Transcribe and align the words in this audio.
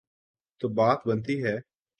تو 0.61 0.67
بات 0.69 0.99
بنتی 1.07 1.43
ہے۔ 1.43 1.55